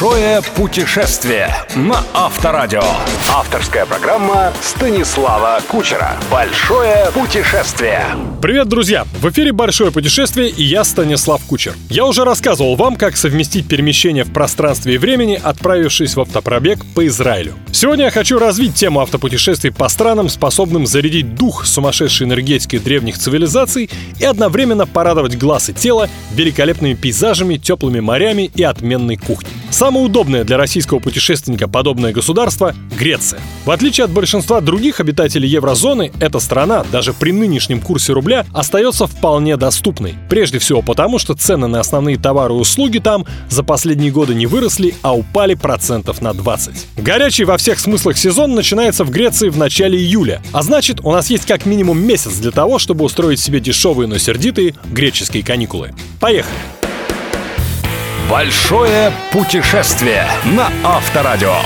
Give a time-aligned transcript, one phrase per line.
[0.00, 2.82] Большое путешествие на Авторадио.
[3.34, 6.16] Авторская программа Станислава Кучера.
[6.30, 8.06] Большое путешествие.
[8.40, 9.04] Привет, друзья!
[9.20, 11.74] В эфире «Большое путешествие» и я Станислав Кучер.
[11.90, 17.06] Я уже рассказывал вам, как совместить перемещение в пространстве и времени, отправившись в автопробег по
[17.06, 17.52] Израилю.
[17.70, 23.90] Сегодня я хочу развить тему автопутешествий по странам, способным зарядить дух сумасшедшей энергетики древних цивилизаций
[24.18, 29.59] и одновременно порадовать глаз и тело великолепными пейзажами, теплыми морями и отменной кухней.
[29.80, 33.40] Самое удобное для российского путешественника подобное государство– Греция.
[33.64, 39.06] В отличие от большинства других обитателей еврозоны, эта страна даже при нынешнем курсе рубля остается
[39.06, 40.16] вполне доступной.
[40.28, 44.44] Прежде всего потому, что цены на основные товары и услуги там за последние годы не
[44.44, 46.98] выросли, а упали процентов на 20.
[46.98, 51.30] Горячий во всех смыслах сезон начинается в Греции в начале июля, а значит у нас
[51.30, 55.94] есть как минимум месяц для того, чтобы устроить себе дешевые, но сердитые греческие каникулы.
[56.20, 56.79] Поехали!
[58.30, 60.24] Большое путешествие
[60.56, 61.56] на Авторадио.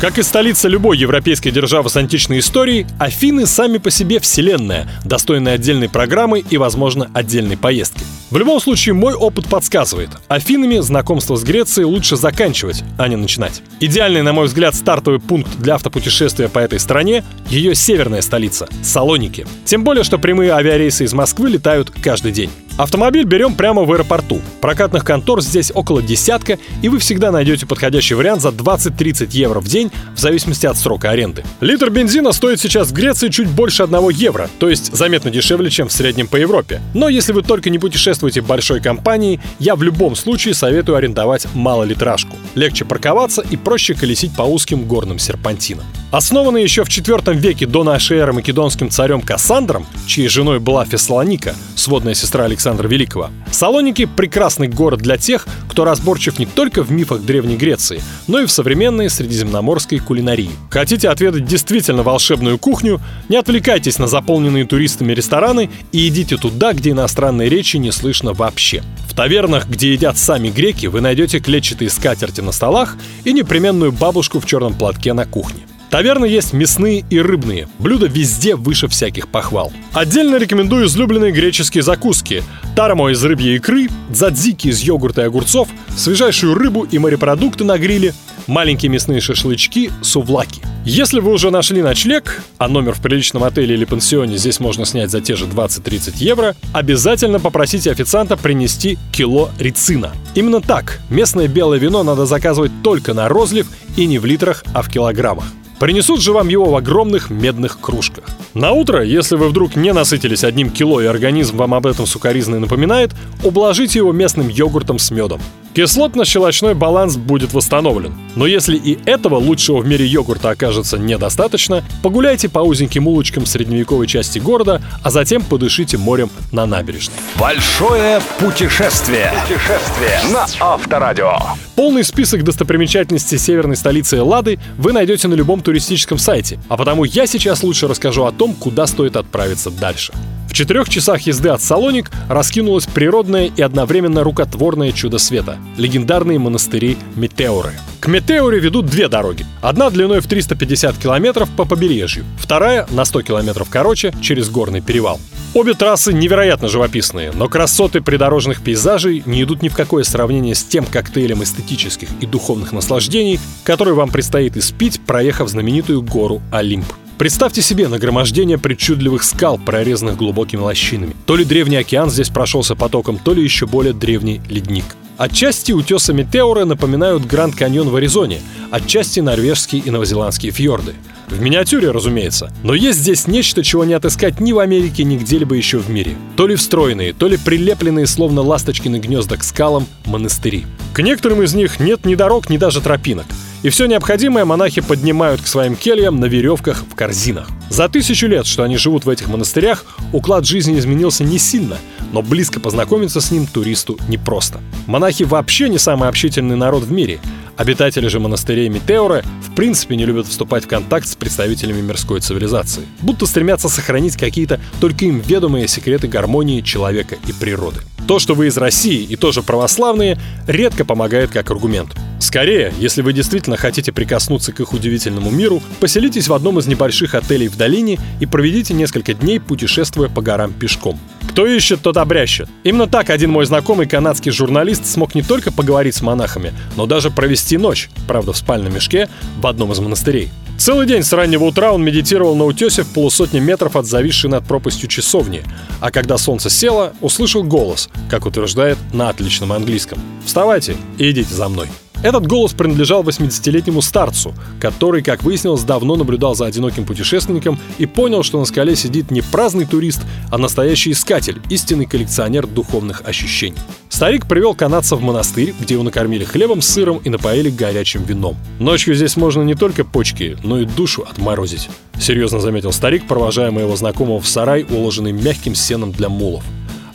[0.00, 5.54] Как и столица любой европейской державы с античной историей, Афины сами по себе вселенная, достойная
[5.54, 8.04] отдельной программы и, возможно, отдельной поездки.
[8.30, 13.60] В любом случае, мой опыт подсказывает, Афинами знакомство с Грецией лучше заканчивать, а не начинать.
[13.80, 19.46] Идеальный, на мой взгляд, стартовый пункт для автопутешествия по этой стране– ее северная столица– Салоники.
[19.64, 22.50] Тем более, что прямые авиарейсы из Москвы летают каждый день.
[22.78, 24.40] Автомобиль берем прямо в аэропорту.
[24.60, 29.68] Прокатных контор здесь около десятка, и вы всегда найдете подходящий вариант за 20-30 евро в
[29.68, 31.44] день, в зависимости от срока аренды.
[31.60, 35.88] Литр бензина стоит сейчас в Греции чуть больше 1 евро, то есть заметно дешевле, чем
[35.88, 36.80] в среднем по Европе.
[36.94, 42.36] Но если вы только не путешествуете большой компании, я в любом случае советую арендовать малолитражку.
[42.54, 45.84] Легче парковаться и проще колесить по узким горным серпантинам.
[46.10, 51.54] Основанный еще в IV веке до нашей эры македонским царем Кассандром, чьей женой была Фессалоника,
[51.74, 53.30] сводная сестра Александра Великого.
[53.50, 58.46] Салоники– прекрасный город для тех, кто разборчив не только в мифах Древней Греции, но и
[58.46, 60.50] в современной средиземноморской кулинарии.
[60.70, 63.00] Хотите отведать действительно волшебную кухню?
[63.28, 68.82] Не отвлекайтесь на заполненные туристами рестораны и идите туда, где иностранной речи не слышно вообще.
[69.08, 74.40] В тавернах, где едят сами греки, вы найдете клетчатые скатерти на столах и непременную бабушку
[74.40, 75.62] в черном платке на кухне.
[75.92, 77.68] Таверны есть мясные и рыбные.
[77.78, 79.70] Блюда везде выше всяких похвал.
[79.92, 82.42] Отдельно рекомендую излюбленные греческие закуски.
[82.74, 88.14] Тарамо из рыбьей икры, дзадзики из йогурта и огурцов, свежайшую рыбу и морепродукты на гриле,
[88.46, 90.62] маленькие мясные шашлычки, сувлаки.
[90.86, 95.10] Если вы уже нашли ночлег, а номер в приличном отеле или пансионе здесь можно снять
[95.10, 100.12] за те же 20-30 евро, обязательно попросите официанта принести кило рицина.
[100.34, 103.66] Именно так, местное белое вино надо заказывать только на розлив
[103.98, 105.44] и не в литрах, а в килограммах.
[105.82, 108.26] Принесут же вам его в огромных медных кружках.
[108.54, 112.60] На утро, если вы вдруг не насытились одним кило и организм вам об этом сукоризно
[112.60, 113.10] напоминает,
[113.42, 115.40] ублажите его местным йогуртом с медом.
[115.74, 118.14] Кислотно-щелочной баланс будет восстановлен.
[118.36, 124.06] Но если и этого лучшего в мире йогурта окажется недостаточно, погуляйте по узеньким улочкам средневековой
[124.06, 127.16] части города, а затем подышите морем на набережной.
[127.38, 129.32] Большое путешествие.
[129.42, 131.38] Путешествие на Авторадио.
[131.74, 137.26] Полный список достопримечательностей северной столицы Эллады вы найдете на любом туристическом сайте, а потому я
[137.26, 140.12] сейчас лучше расскажу о том, куда стоит отправиться дальше.
[140.48, 146.98] В четырех часах езды от Салоник раскинулось природное и одновременно рукотворное чудо света– легендарные монастыри
[147.16, 147.72] Метеоры.
[148.00, 149.46] К Метеоре ведут две дороги.
[149.60, 155.20] Одна длиной в 350 километров по побережью, вторая на 100 километров короче через горный перевал.
[155.54, 160.64] Обе трассы невероятно живописные, но красоты придорожных пейзажей не идут ни в какое сравнение с
[160.64, 166.86] тем коктейлем эстетических и духовных наслаждений, который вам предстоит испить, проехав знаменитую гору Олимп.
[167.18, 171.14] Представьте себе нагромождение причудливых скал, прорезанных глубокими лощинами.
[171.26, 174.84] То ли древний океан здесь прошелся потоком, то ли еще более древний ледник.
[175.18, 178.40] Отчасти утесы Метеора напоминают Гранд Каньон в Аризоне,
[178.70, 180.94] отчасти норвежские и новозеландские фьорды.
[181.28, 182.52] В миниатюре, разумеется.
[182.62, 186.16] Но есть здесь нечто, чего не отыскать ни в Америке, ни где-либо еще в мире.
[186.36, 190.66] То ли встроенные, то ли прилепленные, словно ласточкины гнезда к скалам, монастыри.
[190.92, 193.26] К некоторым из них нет ни дорог, ни даже тропинок.
[193.62, 197.48] И все необходимое монахи поднимают к своим кельям на веревках в корзинах.
[197.70, 201.78] За тысячу лет, что они живут в этих монастырях, уклад жизни изменился не сильно,
[202.12, 204.60] но близко познакомиться с ним туристу непросто.
[204.86, 207.20] Монахи вообще не самый общительный народ в мире.
[207.56, 212.82] Обитатели же монастырей Метеора в принципе не любят вступать в контакт с представителями мирской цивилизации,
[213.00, 217.80] будто стремятся сохранить какие-то только им ведомые секреты гармонии человека и природы.
[218.08, 220.18] То, что вы из России и тоже православные,
[220.48, 221.92] редко помогает как аргумент.
[222.32, 227.14] Скорее, если вы действительно хотите прикоснуться к их удивительному миру, поселитесь в одном из небольших
[227.14, 230.98] отелей в долине и проведите несколько дней, путешествуя по горам пешком.
[231.28, 232.48] Кто ищет, тот обрящет.
[232.64, 237.10] Именно так один мой знакомый канадский журналист смог не только поговорить с монахами, но даже
[237.10, 240.30] провести ночь, правда в спальном мешке, в одном из монастырей.
[240.56, 244.46] Целый день с раннего утра он медитировал на утесе в полусотни метров от зависшей над
[244.46, 245.42] пропастью часовни,
[245.80, 249.98] а когда солнце село, услышал голос, как утверждает на отличном английском.
[250.24, 251.68] «Вставайте и идите за мной».
[252.02, 258.24] Этот голос принадлежал 80-летнему старцу, который, как выяснилось, давно наблюдал за одиноким путешественником и понял,
[258.24, 260.00] что на скале сидит не праздный турист,
[260.30, 263.58] а настоящий искатель, истинный коллекционер духовных ощущений.
[263.88, 268.36] Старик привел канадца в монастырь, где его накормили хлебом сыром и напоили горячим вином.
[268.58, 271.68] Ночью здесь можно не только почки, но и душу отморозить.
[272.00, 276.42] Серьезно заметил старик, провожая моего знакомого в сарай, уложенный мягким сеном для мулов.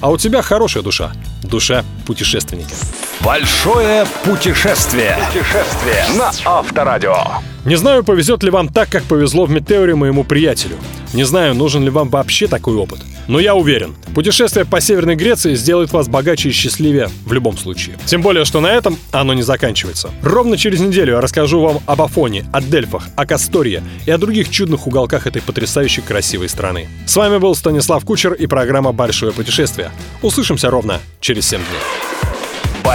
[0.01, 1.13] А у тебя хорошая душа.
[1.43, 2.75] Душа путешественника.
[3.23, 5.17] Большое путешествие.
[5.27, 7.15] Путешествие на Авторадио.
[7.65, 10.75] Не знаю, повезет ли вам так, как повезло в Метеоре моему приятелю.
[11.13, 12.99] Не знаю, нужен ли вам вообще такой опыт.
[13.27, 17.97] Но я уверен, путешествие по Северной Греции сделает вас богаче и счастливее в любом случае.
[18.05, 20.11] Тем более, что на этом оно не заканчивается.
[20.21, 24.49] Ровно через неделю я расскажу вам об Афоне, о Дельфах, о Кастории и о других
[24.49, 26.87] чудных уголках этой потрясающей красивой страны.
[27.05, 29.91] С вами был Станислав Кучер и программа «Большое путешествие».
[30.21, 32.16] Услышимся ровно через 7 дней.